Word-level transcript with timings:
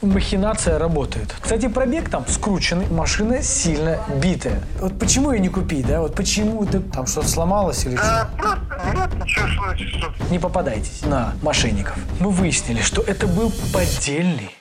Махинация 0.00 0.78
работает. 0.78 1.34
Кстати, 1.40 1.66
пробег 1.66 2.08
там 2.08 2.24
скрученный, 2.28 2.86
машина 2.86 3.42
сильно 3.42 3.98
битая. 4.22 4.62
Вот 4.78 4.96
почему 4.96 5.32
ее 5.32 5.40
не 5.40 5.48
купить, 5.48 5.88
да? 5.88 6.00
Вот 6.00 6.14
почему 6.14 6.64
ты 6.64 6.78
там 6.78 7.08
что-то 7.08 7.26
сломалось 7.26 7.84
или 7.84 7.96
что? 7.96 8.30
Ничего 9.16 9.48
случится. 9.48 10.12
Не 10.30 10.38
попадайтесь 10.38 11.02
на 11.02 11.34
мошенников. 11.42 11.98
Мы 12.20 12.30
выяснили, 12.30 12.80
что 12.80 13.02
это 13.02 13.26
был 13.26 13.52
поддельный. 13.72 14.54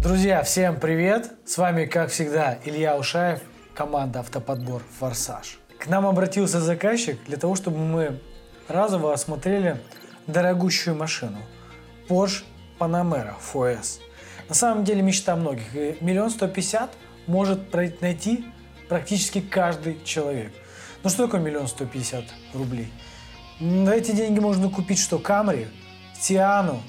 Друзья, 0.00 0.44
всем 0.44 0.76
привет! 0.78 1.32
С 1.44 1.58
вами, 1.58 1.86
как 1.86 2.10
всегда, 2.10 2.58
Илья 2.64 2.96
Ушаев, 2.96 3.40
команда 3.74 4.20
«Автоподбор 4.20 4.80
Форсаж». 5.00 5.58
К 5.80 5.88
нам 5.88 6.06
обратился 6.06 6.60
заказчик 6.60 7.18
для 7.26 7.36
того, 7.36 7.56
чтобы 7.56 7.78
мы 7.78 8.20
разово 8.68 9.12
осмотрели 9.12 9.80
дорогущую 10.28 10.94
машину 10.94 11.38
Porsche 12.08 12.44
Panamera 12.78 13.34
4S. 13.52 13.98
На 14.48 14.54
самом 14.54 14.84
деле 14.84 15.02
мечта 15.02 15.36
многих. 15.36 15.72
Миллион 16.00 16.30
сто 16.30 16.46
пятьдесят 16.48 16.92
может 17.26 17.72
найти 18.00 18.44
практически 18.88 19.40
каждый 19.40 20.02
человек. 20.04 20.52
Ну 21.02 21.10
что 21.10 21.24
такое 21.26 21.40
миллион 21.40 21.68
сто 21.68 21.86
пятьдесят 21.86 22.24
рублей? 22.52 22.92
На 23.60 23.90
эти 23.90 24.12
деньги 24.12 24.40
можно 24.40 24.68
купить 24.68 24.98
что? 24.98 25.18
Камри, 25.18 25.68
Тиану, 26.20 26.82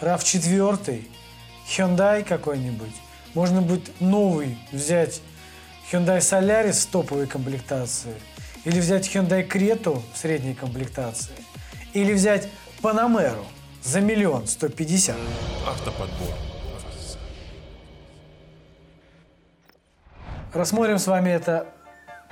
RAV4, 0.00 1.04
Hyundai 1.68 2.22
какой-нибудь. 2.22 2.94
Можно 3.34 3.62
будет 3.62 4.00
новый 4.00 4.56
взять 4.70 5.20
Hyundai 5.90 6.18
Solaris 6.18 6.86
в 6.86 6.86
топовой 6.86 7.26
комплектации. 7.26 8.14
Или 8.64 8.80
взять 8.80 9.08
Hyundai 9.08 9.46
Creta 9.46 10.00
в 10.14 10.16
средней 10.16 10.54
комплектации. 10.54 11.34
Или 11.92 12.12
взять 12.12 12.48
Panamera 12.80 13.44
за 13.82 14.00
миллион 14.00 14.46
сто 14.46 14.68
пятьдесят. 14.68 15.16
Автоподбор. 15.66 16.53
Рассмотрим 20.54 21.00
с 21.00 21.08
вами 21.08 21.30
это 21.30 21.66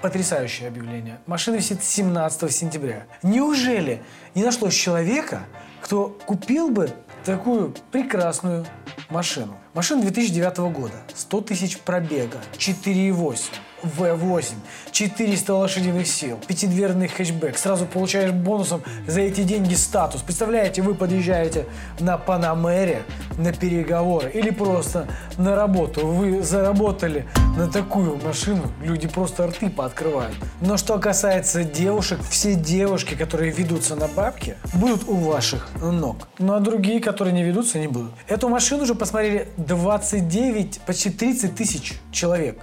потрясающее 0.01 0.69
объявление. 0.69 1.19
Машина 1.27 1.57
висит 1.57 1.83
17 1.83 2.53
сентября. 2.55 3.09
Неужели 3.25 4.01
не 4.37 4.45
нашлось 4.45 4.75
человека, 4.75 5.41
кто 5.81 6.17
купил 6.25 6.71
бы 6.71 6.91
такую 7.25 7.75
прекрасную 7.91 8.65
машину? 9.11 9.59
Машина 9.75 10.03
2009 10.03 10.59
года, 10.73 10.95
100 11.13 11.41
тысяч 11.41 11.79
пробега, 11.81 12.39
4,8. 12.59 13.41
V8, 13.83 14.55
400 14.91 15.55
лошадиных 15.55 16.07
сил, 16.07 16.39
пятидверный 16.47 17.09
хэтчбэк. 17.09 17.59
Сразу 17.59 17.87
получаешь 17.87 18.33
бонусом 18.33 18.83
за 19.07 19.21
эти 19.21 19.43
деньги 19.43 19.75
статус. 19.75 20.23
Представляете, 20.23 20.83
вы 20.83 20.95
подъезжаете 20.95 21.67
на 22.01 22.17
Панамере 22.17 23.03
на 23.39 23.53
переговоры 23.53 24.31
или 24.31 24.51
просто 24.51 25.09
на 25.39 25.55
работу. 25.55 26.07
Вы 26.07 26.43
заработали 26.43 27.27
на 27.57 27.69
такую 27.69 28.17
машину, 28.23 28.71
люди 28.83 29.09
просто 29.09 29.47
рты 29.47 29.71
пооткрывают. 29.71 30.35
Но 30.61 30.77
что 30.77 30.99
касается 30.99 31.65
девушек, 31.65 32.21
все 32.29 32.55
девушки, 32.55 33.15
которые 33.15 33.51
ведутся 33.53 33.97
на 33.97 34.09
бабки, 34.09 34.57
будут 34.75 35.09
у 35.09 35.17
ваших 35.17 35.69
ног. 35.81 36.29
Ну 36.39 36.55
а 36.55 36.61
другие, 36.61 37.01
которые 37.01 37.33
не 37.33 37.43
ведутся, 37.43 37.79
не 37.79 37.89
будут. 37.89 38.13
Эту 38.29 38.49
машину 38.49 38.85
уже 38.85 38.95
посмотрели 38.95 39.49
29, 39.57 40.81
почти 40.87 41.11
30 41.11 41.55
тысяч 41.55 41.95
человек. 42.11 42.59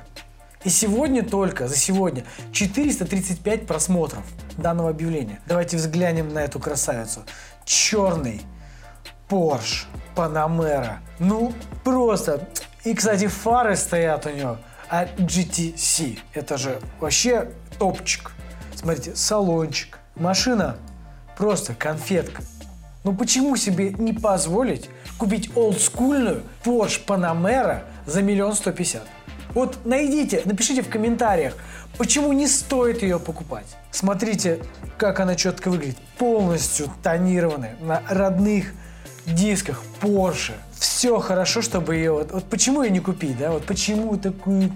И 0.63 0.69
сегодня 0.69 1.23
только, 1.23 1.67
за 1.67 1.75
сегодня, 1.77 2.25
435 2.51 3.65
просмотров 3.65 4.23
данного 4.57 4.89
объявления. 4.89 5.39
Давайте 5.47 5.77
взглянем 5.77 6.33
на 6.33 6.39
эту 6.39 6.59
красавицу. 6.59 7.21
Черный 7.63 8.41
Porsche 9.29 9.85
Panamera. 10.15 10.97
Ну, 11.19 11.53
просто. 11.83 12.49
И, 12.83 12.93
кстати, 12.93 13.27
фары 13.27 13.75
стоят 13.77 14.25
у 14.25 14.31
него 14.31 14.57
от 14.89 15.17
GTC. 15.19 16.19
Это 16.33 16.57
же 16.57 16.79
вообще 16.99 17.51
топчик. 17.77 18.31
Смотрите, 18.75 19.15
салончик. 19.15 19.99
Машина 20.15 20.75
просто 21.37 21.73
конфетка. 21.73 22.43
Ну 23.05 23.15
почему 23.15 23.55
себе 23.55 23.91
не 23.91 24.11
позволить 24.11 24.89
купить 25.17 25.55
олдскульную 25.55 26.43
Porsche 26.65 27.05
Panamera 27.05 27.83
за 28.05 28.21
миллион 28.21 28.55
сто 28.55 28.73
пятьдесят? 28.73 29.03
Вот 29.59 29.85
найдите, 29.85 30.41
напишите 30.45 30.81
в 30.81 30.87
комментариях, 30.87 31.53
почему 31.97 32.31
не 32.31 32.47
стоит 32.47 33.03
ее 33.03 33.19
покупать. 33.19 33.65
Смотрите, 33.91 34.61
как 34.97 35.19
она 35.19 35.35
четко 35.35 35.69
выглядит. 35.69 35.97
Полностью 36.17 36.89
тонированная, 37.03 37.75
на 37.81 38.01
родных 38.07 38.67
дисках 39.25 39.83
Porsche. 39.99 40.53
Все 40.79 41.19
хорошо, 41.19 41.61
чтобы 41.61 41.97
ее... 41.97 42.13
Вот, 42.13 42.31
вот 42.31 42.45
почему 42.45 42.83
ее 42.83 42.89
не 42.89 43.01
купить, 43.01 43.37
да? 43.37 43.51
Вот 43.51 43.65
почему 43.65 44.15
такую 44.15 44.71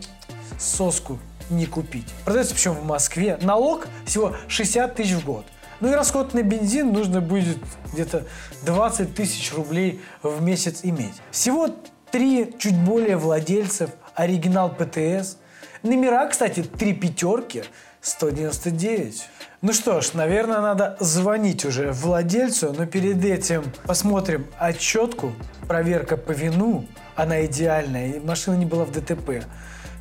соску 0.59 1.17
не 1.49 1.65
купить? 1.65 2.07
Продается 2.25 2.53
причем 2.53 2.73
в 2.73 2.85
Москве. 2.85 3.39
Налог 3.41 3.87
всего 4.05 4.35
60 4.49 4.95
тысяч 4.95 5.13
в 5.13 5.23
год. 5.23 5.45
Ну 5.79 5.91
и 5.91 5.93
расход 5.93 6.33
на 6.33 6.43
бензин 6.43 6.91
нужно 6.91 7.21
будет 7.21 7.57
где-то 7.93 8.25
20 8.63 9.15
тысяч 9.15 9.53
рублей 9.53 10.01
в 10.23 10.41
месяц 10.41 10.81
иметь. 10.83 11.15
Всего 11.31 11.69
три 12.11 12.53
чуть 12.59 12.77
более 12.77 13.15
владельцев 13.15 13.89
оригинал 14.15 14.69
ПТС. 14.69 15.37
Номера, 15.81 16.27
кстати, 16.27 16.63
три 16.63 16.93
пятерки, 16.93 17.63
199. 18.01 19.29
Ну 19.61 19.71
что 19.71 20.01
ж, 20.01 20.13
наверное, 20.13 20.59
надо 20.59 20.97
звонить 20.99 21.63
уже 21.63 21.91
владельцу, 21.91 22.73
но 22.77 22.85
перед 22.85 23.23
этим 23.23 23.63
посмотрим 23.85 24.47
отчетку, 24.59 25.33
проверка 25.67 26.17
по 26.17 26.31
вину, 26.31 26.85
она 27.15 27.45
идеальная, 27.45 28.13
и 28.13 28.19
машина 28.19 28.55
не 28.55 28.65
была 28.65 28.83
в 28.83 28.91
ДТП. 28.91 29.45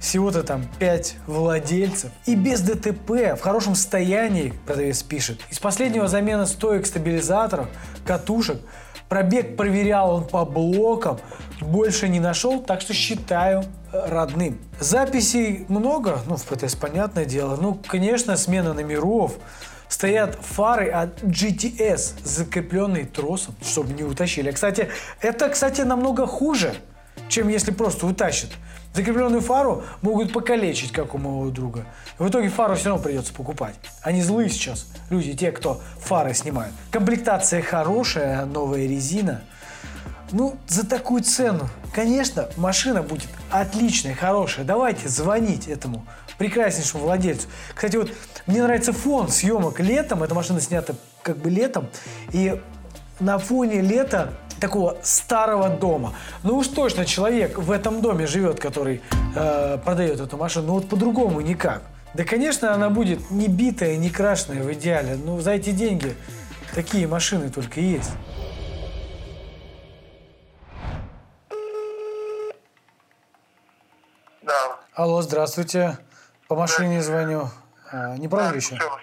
Всего-то 0.01 0.43
там 0.43 0.67
5 0.81 1.15
владельцев. 1.29 2.11
И 2.27 2.35
без 2.35 2.61
ДТП, 2.61 3.37
в 3.37 3.41
хорошем 3.41 3.77
состоянии, 3.77 4.53
продавец 4.67 5.05
пишет. 5.05 5.41
Из 5.51 5.61
последнего 5.61 6.09
замена 6.09 6.45
стоек 6.47 6.87
стабилизаторов, 6.87 7.69
катушек, 8.05 8.59
пробег 9.13 9.59
проверял 9.59 10.11
он 10.11 10.25
по 10.25 10.47
блокам, 10.47 11.21
больше 11.61 12.09
не 12.09 12.19
нашел, 12.19 12.63
так 12.63 12.81
что 12.81 12.95
считаю 12.95 13.63
э, 13.93 14.09
родным. 14.09 14.59
Записей 14.81 15.67
много, 15.69 16.21
ну, 16.27 16.37
в 16.39 16.45
ПТС 16.47 16.77
понятное 16.77 17.27
дело. 17.27 17.59
Ну, 17.61 17.79
конечно, 17.87 18.39
смена 18.39 18.73
номеров. 18.73 19.35
Стоят 19.91 20.39
фары 20.41 20.89
от 20.89 21.23
GTS, 21.23 22.25
закрепленные 22.25 23.05
тросом, 23.05 23.55
чтобы 23.61 23.93
не 23.93 24.03
утащили. 24.03 24.51
Кстати, 24.51 24.89
это, 25.21 25.51
кстати, 25.51 25.83
намного 25.83 26.27
хуже, 26.27 26.73
чем 27.33 27.49
если 27.49 27.71
просто 27.71 28.07
утащат. 28.07 28.51
Закрепленную 28.93 29.41
фару 29.41 29.85
могут 30.03 30.35
покалечить, 30.35 30.93
как 30.93 31.15
у 31.15 31.19
моего 31.19 31.49
друга. 31.49 31.87
В 32.19 32.29
итоге 32.29 32.51
фару 32.51 32.75
все 32.75 32.91
равно 32.91 33.03
придется 33.03 33.33
покупать. 33.33 33.75
Они 34.03 34.23
злые 34.23 34.51
сейчас, 34.51 34.87
люди, 35.09 35.33
те, 35.33 35.51
кто 35.51 35.81
фары 35.99 36.35
снимают. 36.35 36.75
Комплектация 36.91 37.63
хорошая, 37.63 38.45
новая 38.45 38.87
резина. 38.87 39.41
Ну, 40.31 40.57
за 40.67 40.87
такую 40.87 41.23
цену, 41.23 41.71
конечно, 41.95 42.49
машина 42.57 43.03
будет 43.03 43.29
отличная, 43.51 44.15
хорошая. 44.15 44.67
Давайте 44.67 45.09
звонить 45.09 45.69
этому 45.69 46.07
прекраснейшему 46.37 47.05
владельцу. 47.05 47.49
Кстати, 47.75 47.97
вот 47.97 48.11
мне 48.47 48.63
нравится 48.63 48.93
фон 48.93 49.29
съемок 49.29 49.81
летом. 49.81 50.23
Эта 50.23 50.35
машина 50.35 50.61
снята 50.61 50.95
как 51.23 51.39
бы 51.39 51.49
летом. 51.49 51.89
И 52.33 52.61
на 53.21 53.39
фоне 53.39 53.81
лета 53.81 54.35
такого 54.63 54.97
старого 55.03 55.69
дома. 55.69 56.15
Ну 56.45 56.57
уж 56.57 56.69
точно 56.69 57.05
человек 57.05 57.59
в 57.59 57.71
этом 57.71 58.01
доме 58.01 58.27
живет, 58.27 58.61
который 58.61 59.03
э, 59.35 59.79
продает 59.85 60.21
эту 60.21 60.37
машину. 60.37 60.69
Ну 60.69 60.73
вот 60.75 60.89
по-другому 60.89 61.41
никак. 61.41 61.83
Да, 62.15 62.25
конечно, 62.25 62.73
она 62.73 62.89
будет 62.89 63.31
не 63.31 63.49
битая, 63.49 63.97
не 63.97 64.09
крашеная 64.09 64.63
в 64.63 64.73
идеале. 64.73 65.17
Ну, 65.17 65.41
за 65.41 65.53
эти 65.53 65.71
деньги 65.71 66.15
такие 66.75 67.09
машины 67.09 67.51
только 67.51 67.81
и 67.81 67.85
есть. 67.85 68.11
Да. 74.43 74.79
Алло, 74.95 75.23
здравствуйте. 75.23 75.99
По 76.47 76.55
машине 76.55 77.03
звоню. 77.03 77.51
А, 77.91 78.17
не 78.17 78.29
правда 78.29 78.53
ли 78.53 78.59
еще? 78.59 78.77
Всё. 78.77 78.99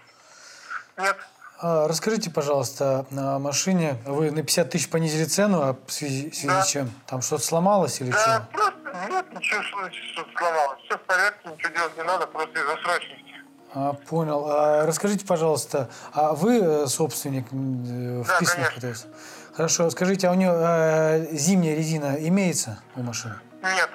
Нет. 0.97 1.17
А, 1.61 1.88
расскажите, 1.89 2.29
пожалуйста, 2.29 3.06
на 3.09 3.38
машине 3.38 3.97
вы 4.06 4.31
на 4.31 4.44
50 4.44 4.69
тысяч 4.69 4.89
понизили 4.89 5.25
цену, 5.25 5.61
а 5.61 5.75
в 5.85 5.91
связи, 5.91 6.29
в 6.29 6.35
связи 6.35 6.47
Да. 6.47 6.61
с 6.63 6.67
чем? 6.69 6.91
Там 7.06 7.21
что-то 7.21 7.44
сломалось 7.44 8.00
или 8.00 8.11
Да, 8.11 8.17
что? 8.17 8.47
просто 8.53 8.79
нет 9.11 9.25
ничего 9.33 9.61
случится, 9.63 10.07
что 10.13 10.25
сломалось. 10.38 10.79
Все 10.85 10.97
в 10.97 11.01
порядке, 11.01 11.50
ничего 11.50 11.69
делать 11.73 11.97
не 11.97 12.03
надо, 12.03 12.27
просто 12.27 12.59
из-за 12.59 12.75
срочности. 12.81 13.25
А, 13.73 13.94
понял. 13.94 14.45
А, 14.47 14.85
расскажите, 14.85 15.25
пожалуйста, 15.25 15.89
а 16.13 16.33
вы 16.33 16.59
э, 16.59 16.88
собственник 16.88 17.51
м, 17.51 18.21
э, 18.21 18.23
Да, 18.25 18.33
в 18.35 18.38
конечно. 18.39 19.09
Хорошо, 19.53 19.89
скажите, 19.89 20.29
а 20.29 20.31
у 20.31 20.35
нее 20.35 20.51
э, 20.56 21.27
зимняя 21.35 21.75
резина 21.75 22.15
имеется 22.19 22.79
у 22.95 23.01
машины? 23.03 23.35
Нет. 23.61 23.89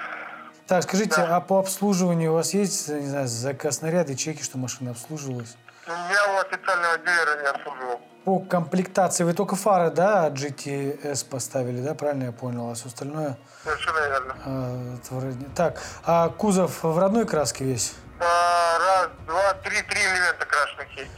Так, 0.66 0.82
скажите, 0.82 1.16
Да. 1.16 1.37
а 1.37 1.40
по 1.40 1.58
обслуживанию 1.58 2.32
у 2.32 2.34
вас 2.34 2.52
есть, 2.52 2.88
не 2.88 3.06
знаю, 3.08 3.26
заказ 3.26 3.81
наряда, 3.81 4.14
чеки, 4.14 4.43
что 4.43 4.58
машина 4.58 4.90
обслуживалась? 4.90 5.56
Я 5.86 6.34
у 6.34 6.38
официального 6.40 6.98
дилера 6.98 7.40
не 7.42 7.46
обслуживал. 7.48 8.00
по 8.25 8.38
комплектации 8.40 9.25
вы 9.25 9.34
только 9.34 9.54
фары, 9.56 9.90
да, 9.90 10.28
GTS 10.31 11.28
поставили, 11.28 11.81
да, 11.82 11.94
правильно 11.94 12.25
я 12.25 12.32
понял, 12.32 12.70
а 12.70 12.75
все 12.75 12.86
остальное... 12.86 13.36
Совершенно 13.62 13.98
верно. 14.08 14.36
э, 14.46 15.46
Так, 15.54 15.81
а 16.04 16.28
кузов 16.31 16.82
в 16.82 16.98
родной 16.98 17.26
краске 17.26 17.64
весь? 17.64 17.94
А, 18.20 18.78
раз, 18.78 19.08
два, 19.26 19.52
три, 19.64 19.82
три 19.82 20.00
элемента 20.00 20.46
крашеных 20.46 20.96
есть. 20.96 21.10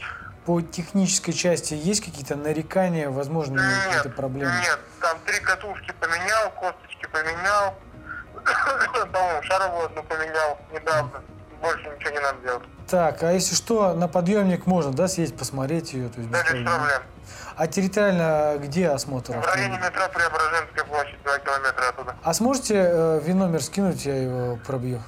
По 0.45 0.61
технической 0.61 1.33
части 1.33 1.73
есть 1.73 2.03
какие-то 2.03 2.35
нарекания, 2.35 3.09
возможно, 3.09 3.61
какие-то 3.85 4.09
проблемы? 4.09 4.51
нет, 4.61 4.79
там 5.01 5.17
три 5.25 5.39
катушки 5.39 5.93
поменял, 5.99 6.51
косточки 6.51 7.05
поменял. 7.11 7.75
По-моему, 9.13 9.43
шаровую 9.43 9.85
одну 9.85 10.03
поменял 10.03 10.57
недавно. 10.73 11.21
Больше 11.61 11.89
ничего 11.89 12.11
не 12.11 12.19
надо 12.19 12.39
делать. 12.41 12.63
Так, 12.87 13.23
а 13.23 13.31
если 13.31 13.55
что, 13.55 13.93
на 13.93 14.07
подъемник 14.07 14.65
можно, 14.65 14.91
да, 14.93 15.07
съездить, 15.07 15.37
посмотреть 15.37 15.93
ее? 15.93 16.09
То 16.09 16.19
есть 16.19 16.29
без 16.29 16.39
Да, 16.43 16.53
без 16.53 16.63
проблем. 16.65 17.01
А 17.57 17.67
территориально 17.67 18.57
где 18.59 18.89
осмотр? 18.89 19.33
В 19.33 19.45
районе 19.45 19.77
метро 19.77 20.07
Преображенская 20.13 20.85
площадь, 20.85 21.21
2 21.23 21.39
километра 21.39 21.89
оттуда. 21.89 22.15
А 22.23 22.33
сможете 22.33 22.75
э, 22.75 23.19
ВИН-номер 23.23 23.61
скинуть, 23.63 24.05
я 24.05 24.15
его 24.15 24.57
пробью? 24.57 25.01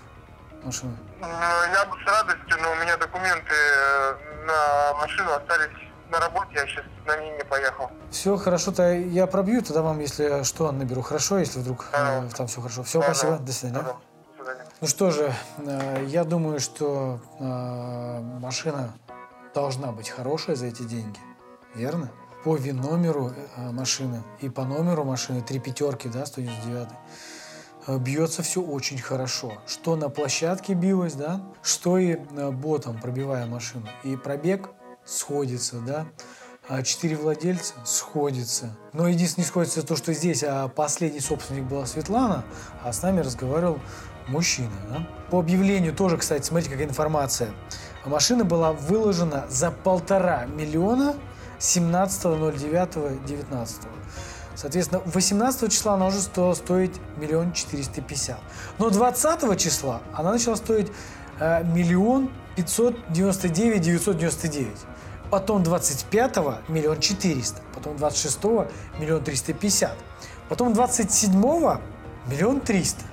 Машину. 0.64 0.98
Ну, 1.22 1.28
Я 1.28 1.86
бы 1.86 1.96
с 2.04 2.06
радостью, 2.08 2.58
но 2.62 2.72
у 2.72 2.76
меня 2.76 2.98
документы 2.98 3.54
э, 3.54 4.14
на 4.46 4.94
машину 5.00 5.32
остались 5.34 5.70
на 6.12 6.20
работе, 6.20 6.50
я 6.56 6.66
сейчас 6.66 6.86
на 7.06 7.16
ней 7.18 7.32
не 7.38 7.44
поехал. 7.44 7.92
Все 8.12 8.36
хорошо, 8.36 8.72
то 8.72 8.92
я 8.92 9.28
пробью, 9.28 9.62
тогда 9.62 9.84
вам, 9.84 10.00
если 10.00 10.44
что, 10.44 10.72
наберу. 10.72 11.02
Хорошо, 11.04 11.38
если 11.38 11.60
вдруг 11.60 11.86
э, 11.94 11.96
Ага. 11.98 12.28
там 12.36 12.48
все 12.48 12.60
хорошо. 12.62 12.84
Все, 12.84 13.00
Ага. 13.00 13.14
спасибо, 13.14 13.38
до 13.38 13.54
свидания. 13.54 13.80
Ага, 13.80 13.88
До 13.88 13.92
свидания. 13.94 14.09
Ну 14.82 14.88
что 14.88 15.12
же, 15.12 15.34
э, 15.58 16.06
я 16.08 16.24
думаю, 16.24 16.62
что 16.62 17.20
э, 17.38 18.40
машина 18.40 18.94
должна 19.54 19.92
быть 19.92 20.08
хорошая 20.08 20.56
за 20.56 20.68
эти 20.68 20.84
деньги, 20.84 21.20
верно? 21.76 22.10
По 22.46 22.56
ВИН-номеру 22.56 23.34
э, 23.58 23.72
машины 23.72 24.24
и 24.40 24.48
по 24.48 24.64
номеру 24.64 25.04
машины, 25.04 25.42
три 25.42 25.60
пятерки, 25.60 26.08
да, 26.08 26.26
199, 26.26 26.88
э, 27.88 27.98
бьется 27.98 28.42
все 28.42 28.62
очень 28.62 29.00
хорошо. 29.00 29.52
Что 29.68 29.98
на 29.98 30.08
площадке 30.08 30.76
билось, 30.76 31.14
да, 31.14 31.42
что 31.62 31.98
и 31.98 32.16
ботом, 32.16 33.02
пробивая 33.02 33.48
машину. 33.48 33.86
И 34.06 34.16
пробег 34.16 34.70
сходится, 35.04 35.82
да, 35.82 36.06
а 36.70 36.84
четыре 36.84 37.18
владельца 37.18 37.74
сходится. 37.84 38.78
Но 38.94 39.10
единственное 39.10 39.44
не 39.44 39.50
сходится 39.50 39.86
то, 39.86 39.98
что 39.98 40.14
здесь 40.14 40.42
а 40.42 40.70
последний 40.70 41.20
собственник 41.20 41.66
была 41.66 41.86
Светлана, 41.86 42.46
а 42.82 42.94
с 42.94 43.02
нами 43.02 43.20
разговаривал 43.20 43.80
мужчина. 44.30 44.72
да. 44.90 45.08
По 45.30 45.40
объявлению 45.40 45.94
тоже, 45.94 46.18
кстати, 46.18 46.46
смотрите, 46.46 46.72
какая 46.72 46.88
информация. 46.88 47.52
Машина 48.06 48.46
была 48.46 48.72
выложена 48.72 49.46
за 49.50 49.72
полтора 49.72 50.46
миллиона 50.46 51.16
17.09.19. 51.60 53.88
Соответственно, 54.56 55.02
18 55.06 55.72
числа 55.72 55.94
она 55.94 56.08
уже 56.08 56.20
стала 56.20 56.54
стоить 56.54 56.92
миллион 57.18 57.54
четыреста 57.54 58.02
пятьдесят. 58.02 58.40
Но 58.78 58.90
20 58.90 59.60
числа 59.60 60.02
она 60.14 60.32
начала 60.32 60.56
стоить 60.56 60.92
э, 61.40 61.64
миллион 61.64 62.30
пятьсот 62.56 62.96
девяносто 63.10 63.48
девять 63.48 63.82
девятьсот 63.82 64.18
девяносто 64.18 64.48
девять. 64.48 64.80
Потом 65.30 65.62
25-го 65.62 66.56
миллион 66.68 67.00
четыреста. 67.00 67.62
Потом 67.74 67.96
26-го 67.96 68.68
миллион 69.00 69.24
триста 69.24 69.54
пятьдесят. 69.54 69.96
Потом 70.50 70.74
27-го 70.74 71.80
миллион 72.28 72.60
триста. 72.60 73.04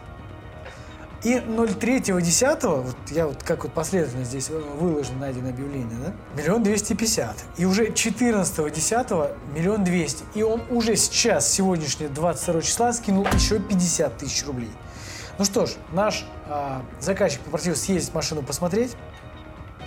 И 1.26 1.38
03.10, 1.38 2.82
вот 2.82 2.96
я 3.10 3.26
вот 3.26 3.42
как 3.42 3.64
вот 3.64 3.72
последовательно 3.72 4.24
здесь 4.24 4.48
выложено, 4.48 5.18
найдено 5.18 5.48
объявление, 5.48 5.98
да? 5.98 6.12
Миллион 6.40 6.62
двести 6.62 6.92
пятьдесят. 6.92 7.34
И 7.56 7.64
уже 7.64 7.88
14.10 7.88 9.36
миллион 9.52 9.82
двести. 9.82 10.22
И 10.34 10.44
он 10.44 10.62
уже 10.70 10.94
сейчас, 10.94 11.50
сегодняшний 11.50 12.06
22 12.06 12.62
числа, 12.62 12.92
скинул 12.92 13.26
еще 13.34 13.58
50 13.58 14.18
тысяч 14.18 14.46
рублей. 14.46 14.70
Ну 15.36 15.44
что 15.44 15.66
ж, 15.66 15.70
наш 15.90 16.24
а, 16.48 16.82
заказчик 17.00 17.40
попросил 17.40 17.74
съездить 17.74 18.14
машину 18.14 18.44
посмотреть. 18.44 18.94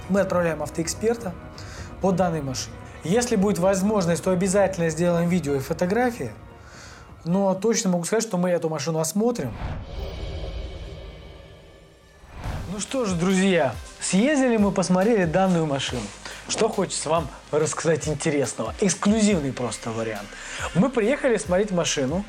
Мы 0.09 0.19
отправляем 0.19 0.61
автоэксперта 0.61 1.31
по 2.01 2.11
данной 2.11 2.41
машине. 2.41 2.75
Если 3.05 3.37
будет 3.37 3.59
возможность, 3.59 4.25
то 4.25 4.31
обязательно 4.31 4.89
сделаем 4.89 5.29
видео 5.29 5.55
и 5.55 5.59
фотографии. 5.59 6.33
Но 7.23 7.53
точно 7.55 7.91
могу 7.91 8.03
сказать, 8.03 8.23
что 8.23 8.37
мы 8.37 8.49
эту 8.49 8.67
машину 8.67 8.99
осмотрим. 8.99 9.53
Ну 12.71 12.79
что 12.79 13.05
ж, 13.05 13.13
друзья, 13.13 13.73
съездили 13.99 14.57
мы, 14.57 14.71
посмотрели 14.71 15.25
данную 15.25 15.65
машину. 15.65 16.03
Что 16.47 16.69
хочется 16.69 17.09
вам 17.09 17.27
рассказать 17.49 18.07
интересного? 18.07 18.75
Эксклюзивный 18.79 19.51
просто 19.51 19.89
вариант. 19.89 20.27
Мы 20.75 20.91
приехали 20.91 21.37
смотреть 21.37 21.71
машину 21.71 22.23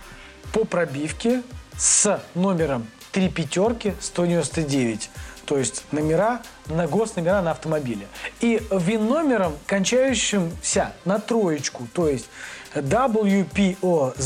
по 0.55 0.65
пробивке 0.65 1.43
с 1.77 2.23
номером 2.35 2.87
3 3.13 3.29
пятерки 3.29 3.93
199. 4.01 5.11
То 5.50 5.58
есть 5.58 5.85
номера 5.91 6.41
на 6.67 6.87
госномера 6.87 7.43
на 7.43 7.50
автомобиле. 7.50 8.06
И 8.41 8.62
ВИН-номером, 8.70 9.58
кончающимся 9.67 10.93
на 11.05 11.19
троечку, 11.19 11.88
то 11.93 12.08
есть 12.08 12.29
WPOZZZZ, 12.73 14.17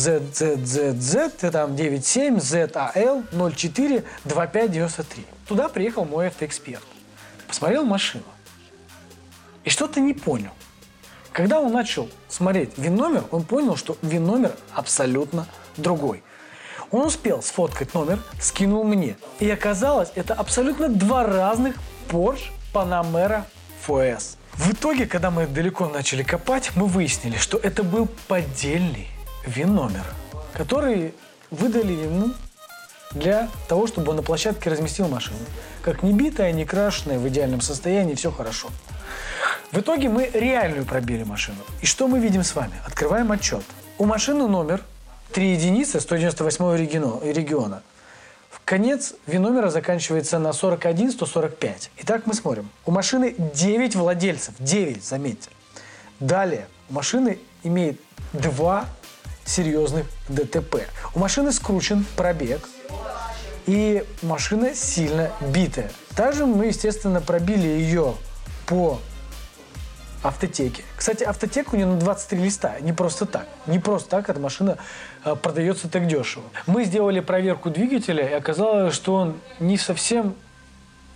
там 1.50 1.72
97ZAL 1.72 3.54
04 3.56 4.04
2593. 4.24 5.24
Туда 5.48 5.70
приехал 5.70 6.04
мой 6.04 6.26
автоэксперт. 6.26 6.84
Посмотрел 7.48 7.86
машину. 7.86 8.24
И 9.64 9.70
что-то 9.70 10.00
не 10.00 10.12
понял. 10.12 10.52
Когда 11.32 11.58
он 11.58 11.72
начал 11.72 12.10
смотреть 12.28 12.76
ВИН-номер, 12.76 13.24
он 13.30 13.44
понял, 13.44 13.76
что 13.76 13.96
ВИН-номер 14.02 14.54
абсолютно 14.74 15.46
другой. 15.78 16.22
Он 16.94 17.06
успел 17.06 17.42
сфоткать 17.42 17.92
номер, 17.92 18.22
скинул 18.40 18.84
мне. 18.84 19.16
И 19.40 19.50
оказалось, 19.50 20.10
это 20.14 20.32
абсолютно 20.32 20.88
два 20.88 21.24
разных 21.24 21.74
Porsche 22.08 22.52
Panamera 22.72 23.42
FOS. 23.84 24.36
В 24.52 24.72
итоге, 24.72 25.06
когда 25.06 25.32
мы 25.32 25.48
далеко 25.48 25.88
начали 25.88 26.22
копать, 26.22 26.70
мы 26.76 26.86
выяснили, 26.86 27.36
что 27.36 27.58
это 27.58 27.82
был 27.82 28.06
поддельный 28.28 29.08
ВИН-номер, 29.44 30.04
который 30.52 31.14
выдали 31.50 31.94
ему 31.94 32.30
для 33.10 33.48
того, 33.66 33.88
чтобы 33.88 34.10
он 34.10 34.16
на 34.18 34.22
площадке 34.22 34.70
разместил 34.70 35.08
машину. 35.08 35.38
Как 35.82 36.04
не 36.04 36.12
битая, 36.12 36.52
не 36.52 36.64
крашеная, 36.64 37.18
в 37.18 37.26
идеальном 37.26 37.60
состоянии, 37.60 38.14
все 38.14 38.30
хорошо. 38.30 38.68
В 39.72 39.80
итоге 39.80 40.08
мы 40.08 40.30
реальную 40.32 40.84
пробили 40.84 41.24
машину. 41.24 41.58
И 41.82 41.86
что 41.86 42.06
мы 42.06 42.20
видим 42.20 42.44
с 42.44 42.54
вами? 42.54 42.74
Открываем 42.86 43.32
отчет. 43.32 43.64
У 43.98 44.04
машины 44.04 44.46
номер 44.46 44.80
3 45.34 45.50
единицы 45.50 46.00
198 46.00 46.76
региона. 46.76 47.82
В 48.50 48.60
конец 48.64 49.14
ВИН-номера 49.26 49.68
заканчивается 49.68 50.38
на 50.38 50.50
41-145. 50.50 51.90
Итак, 51.98 52.22
мы 52.26 52.34
смотрим. 52.34 52.70
У 52.86 52.92
машины 52.92 53.34
9 53.36 53.96
владельцев. 53.96 54.54
9, 54.60 55.04
заметьте. 55.04 55.50
Далее, 56.20 56.68
у 56.88 56.92
машины 56.94 57.40
имеет 57.64 58.00
два 58.32 58.86
серьезных 59.44 60.06
ДТП. 60.28 60.86
У 61.16 61.18
машины 61.18 61.50
скручен 61.50 62.06
пробег, 62.16 62.68
и 63.66 64.04
машина 64.22 64.72
сильно 64.72 65.32
битая. 65.40 65.90
Также 66.14 66.46
мы, 66.46 66.66
естественно, 66.66 67.20
пробили 67.20 67.66
ее 67.66 68.14
по 68.66 69.00
автотеке. 70.24 70.82
Кстати, 70.96 71.22
автотека 71.22 71.74
у 71.74 71.76
нее 71.76 71.86
на 71.86 71.96
23 71.96 72.38
листа. 72.40 72.74
Не 72.80 72.92
просто 72.92 73.26
так. 73.26 73.46
Не 73.66 73.78
просто 73.78 74.08
так 74.08 74.28
эта 74.28 74.40
машина 74.40 74.78
э, 75.24 75.36
продается 75.36 75.88
так 75.88 76.06
дешево. 76.06 76.44
Мы 76.66 76.84
сделали 76.84 77.20
проверку 77.20 77.70
двигателя, 77.70 78.26
и 78.26 78.32
оказалось, 78.32 78.94
что 78.94 79.14
он 79.14 79.40
не 79.60 79.76
совсем 79.76 80.34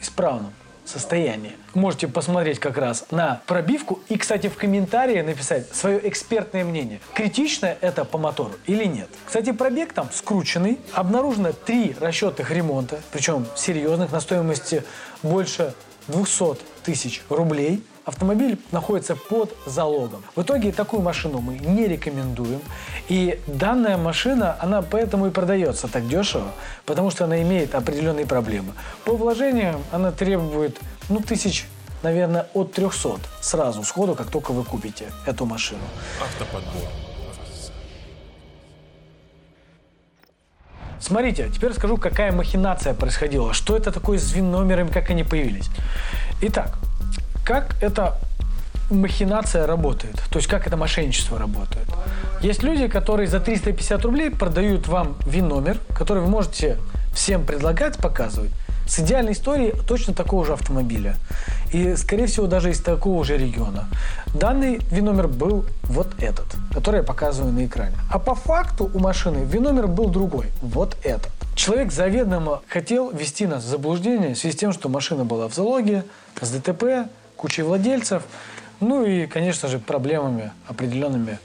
исправном 0.00 0.52
состоянии. 0.84 1.52
Можете 1.74 2.08
посмотреть 2.08 2.58
как 2.58 2.78
раз 2.78 3.04
на 3.10 3.40
пробивку 3.46 4.00
и, 4.08 4.16
кстати, 4.16 4.48
в 4.48 4.56
комментарии 4.56 5.20
написать 5.20 5.74
свое 5.74 6.06
экспертное 6.08 6.64
мнение. 6.64 7.00
Критично 7.14 7.76
это 7.80 8.04
по 8.04 8.18
мотору 8.18 8.52
или 8.66 8.84
нет. 8.84 9.08
Кстати, 9.26 9.52
пробег 9.52 9.92
там 9.92 10.08
скрученный. 10.12 10.80
Обнаружено 10.92 11.52
три 11.52 11.94
расчетных 12.00 12.50
ремонта, 12.50 13.00
причем 13.12 13.46
серьезных, 13.54 14.12
на 14.12 14.20
стоимости 14.20 14.82
больше 15.22 15.74
200 16.08 16.56
тысяч 16.82 17.22
рублей. 17.28 17.82
Автомобиль 18.08 18.58
находится 18.72 19.14
под 19.16 19.54
залогом. 19.66 20.22
В 20.34 20.40
итоге 20.40 20.72
такую 20.72 21.02
машину 21.02 21.40
мы 21.42 21.58
не 21.58 21.86
рекомендуем. 21.86 22.62
И 23.10 23.38
данная 23.46 23.98
машина, 23.98 24.56
она 24.60 24.80
поэтому 24.80 25.26
и 25.26 25.30
продается 25.30 25.88
так 25.88 26.08
дешево, 26.08 26.52
потому 26.86 27.10
что 27.10 27.24
она 27.24 27.42
имеет 27.42 27.74
определенные 27.74 28.24
проблемы. 28.24 28.72
По 29.04 29.14
вложениям 29.14 29.82
она 29.92 30.10
требует, 30.10 30.80
ну, 31.10 31.20
тысяч, 31.20 31.66
наверное, 32.02 32.46
от 32.54 32.72
300 32.72 33.18
сразу, 33.42 33.84
сходу, 33.84 34.14
как 34.14 34.30
только 34.30 34.52
вы 34.52 34.64
купите 34.64 35.12
эту 35.26 35.44
машину. 35.44 35.82
Автоподбор. 36.22 36.88
Смотрите, 40.98 41.50
теперь 41.54 41.70
расскажу, 41.70 41.98
какая 41.98 42.32
махинация 42.32 42.94
происходила, 42.94 43.52
что 43.52 43.76
это 43.76 43.92
такое 43.92 44.18
с 44.18 44.32
ВИН-номерами, 44.32 44.88
как 44.88 45.10
они 45.10 45.24
появились. 45.24 45.68
Итак, 46.40 46.78
как 47.48 47.74
это 47.80 48.18
махинация 48.90 49.66
работает, 49.66 50.16
то 50.30 50.38
есть 50.38 50.46
как 50.48 50.66
это 50.66 50.76
мошенничество 50.76 51.38
работает. 51.38 51.86
Есть 52.42 52.62
люди, 52.62 52.88
которые 52.88 53.26
за 53.26 53.40
350 53.40 54.04
рублей 54.04 54.30
продают 54.30 54.86
вам 54.86 55.16
ВИН-номер, 55.26 55.78
который 55.96 56.22
вы 56.22 56.28
можете 56.28 56.76
всем 57.14 57.46
предлагать, 57.46 57.96
показывать, 57.96 58.50
с 58.86 58.98
идеальной 59.00 59.32
историей 59.32 59.72
точно 59.86 60.12
такого 60.12 60.44
же 60.44 60.52
автомобиля. 60.52 61.14
И, 61.72 61.96
скорее 61.96 62.26
всего, 62.26 62.46
даже 62.46 62.70
из 62.70 62.80
такого 62.82 63.24
же 63.24 63.38
региона. 63.38 63.88
Данный 64.34 64.80
ВИН-номер 64.90 65.28
был 65.28 65.64
вот 65.84 66.08
этот, 66.18 66.46
который 66.74 66.98
я 66.98 67.02
показываю 67.02 67.54
на 67.54 67.64
экране. 67.64 67.94
А 68.10 68.18
по 68.18 68.34
факту 68.34 68.90
у 68.92 68.98
машины 68.98 69.44
ВИН-номер 69.44 69.86
был 69.86 70.10
другой, 70.10 70.48
вот 70.60 70.98
этот. 71.02 71.30
Человек 71.54 71.92
заведомо 71.92 72.60
хотел 72.68 73.10
ввести 73.10 73.46
нас 73.46 73.64
в 73.64 73.68
заблуждение 73.68 74.34
в 74.34 74.38
связи 74.38 74.54
с 74.54 74.60
тем, 74.60 74.72
что 74.74 74.90
машина 74.90 75.24
была 75.24 75.48
в 75.48 75.54
залоге, 75.54 76.04
с 76.40 76.50
ДТП, 76.50 77.08
кучей 77.38 77.62
владельцев, 77.62 78.24
ну 78.80 79.06
и, 79.06 79.26
конечно 79.26 79.68
же, 79.68 79.78
проблемами 79.78 80.52
определенными 80.66 81.38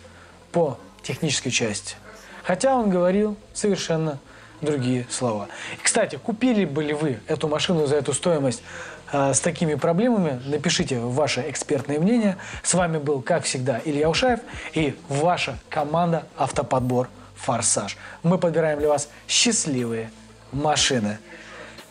по 0.51 0.77
технической 1.03 1.51
части. 1.51 1.95
Хотя 2.43 2.75
он 2.75 2.89
говорил 2.89 3.37
совершенно 3.53 4.19
другие 4.61 5.07
слова. 5.09 5.47
И, 5.79 5.83
кстати, 5.83 6.17
купили 6.17 6.65
бы 6.65 6.83
ли 6.83 6.93
вы 6.93 7.19
эту 7.27 7.47
машину 7.47 7.85
за 7.85 7.95
эту 7.97 8.13
стоимость 8.13 8.63
э, 9.11 9.33
с 9.33 9.39
такими 9.39 9.75
проблемами? 9.75 10.41
Напишите 10.45 10.99
ваше 10.99 11.45
экспертное 11.47 11.99
мнение. 11.99 12.37
С 12.63 12.73
вами 12.73 12.97
был, 12.97 13.21
как 13.21 13.43
всегда, 13.43 13.79
Илья 13.85 14.09
Ушаев 14.09 14.39
и 14.73 14.97
ваша 15.09 15.59
команда 15.69 16.25
«Автоподбор 16.37 17.09
Форсаж». 17.35 17.97
Мы 18.23 18.37
подбираем 18.37 18.79
для 18.79 18.89
вас 18.89 19.09
счастливые 19.27 20.11
машины. 20.51 21.19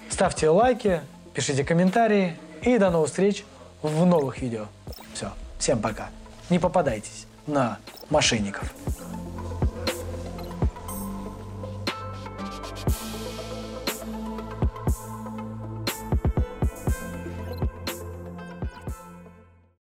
Ставьте 0.09 0.49
лайки, 0.49 1.01
пишите 1.35 1.65
комментарии 1.65 2.37
и 2.63 2.79
до 2.79 2.91
новых 2.91 3.09
встреч 3.09 3.45
в 3.83 4.07
новых 4.07 4.41
видео. 4.41 4.67
Все, 5.15 5.33
всем 5.59 5.81
пока. 5.81 6.11
Не 6.51 6.59
попадайтесь 6.59 7.27
на 7.47 7.79
мошенников. 8.11 8.73